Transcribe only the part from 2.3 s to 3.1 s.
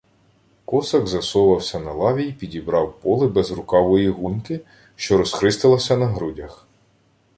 підібрав